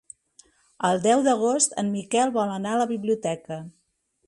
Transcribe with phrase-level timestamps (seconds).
[0.89, 3.63] El deu d'agost en Miquel vol anar a la biblioteca.